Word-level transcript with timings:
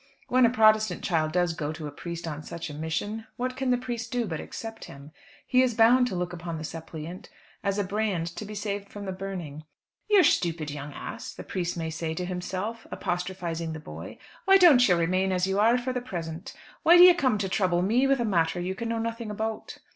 When 0.29 0.47
a 0.47 0.49
Protestant 0.49 1.03
child 1.03 1.31
does 1.31 1.53
go 1.53 1.71
to 1.73 1.85
a 1.85 1.91
priest 1.91 2.27
on 2.27 2.41
such 2.41 2.71
a 2.71 2.73
mission, 2.73 3.27
what 3.37 3.55
can 3.55 3.69
the 3.69 3.77
priest 3.77 4.11
do 4.11 4.25
but 4.25 4.39
accept 4.39 4.85
him? 4.85 5.11
He 5.45 5.61
is 5.61 5.75
bound 5.75 6.07
to 6.07 6.15
look 6.15 6.33
upon 6.33 6.57
the 6.57 6.63
suppliant 6.63 7.29
as 7.63 7.77
a 7.77 7.83
brand 7.83 8.25
to 8.37 8.43
be 8.43 8.55
saved 8.55 8.89
from 8.89 9.05
the 9.05 9.11
burning. 9.11 9.63
"You 10.09 10.23
stupid 10.23 10.71
young 10.71 10.91
ass!" 10.93 11.35
the 11.35 11.43
priest 11.43 11.77
may 11.77 11.91
say 11.91 12.15
to 12.15 12.25
himself, 12.25 12.87
apostrophising 12.89 13.73
the 13.73 13.79
boy; 13.79 14.17
"why 14.45 14.57
don't 14.57 14.87
you 14.87 14.95
remain 14.95 15.31
as 15.31 15.45
you 15.45 15.59
are 15.59 15.77
for 15.77 15.93
the 15.93 16.01
present? 16.01 16.55
Why 16.81 16.97
do 16.97 17.03
you 17.03 17.13
come 17.13 17.37
to 17.37 17.47
trouble 17.47 17.83
me 17.83 18.07
with 18.07 18.19
a 18.19 18.25
matter 18.25 18.59
you 18.59 18.73
can 18.73 18.89
know 18.89 18.97
nothing 18.97 19.29
about?" 19.29 19.77